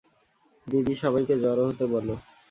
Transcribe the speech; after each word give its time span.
দিদি, 0.67 0.93
সবাইকে 1.03 1.35
জড়ো 1.43 1.63
হতে 1.69 1.85
বলো। 1.93 2.15